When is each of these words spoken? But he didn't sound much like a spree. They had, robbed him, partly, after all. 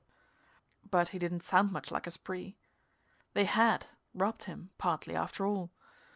But 0.89 1.09
he 1.09 1.19
didn't 1.19 1.43
sound 1.43 1.71
much 1.71 1.91
like 1.91 2.07
a 2.07 2.09
spree. 2.09 2.57
They 3.35 3.45
had, 3.45 3.85
robbed 4.15 4.45
him, 4.45 4.71
partly, 4.79 5.15
after 5.15 5.45
all. 5.45 5.69